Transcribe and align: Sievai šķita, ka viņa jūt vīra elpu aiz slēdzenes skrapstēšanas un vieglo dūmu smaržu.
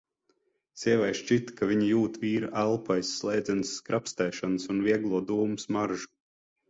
Sievai 0.83 1.09
šķita, 1.19 1.53
ka 1.59 1.67
viņa 1.71 1.89
jūt 1.89 2.17
vīra 2.23 2.49
elpu 2.63 2.95
aiz 2.95 3.13
slēdzenes 3.19 3.75
skrapstēšanas 3.83 4.67
un 4.75 4.85
vieglo 4.89 5.25
dūmu 5.33 5.61
smaržu. 5.67 6.11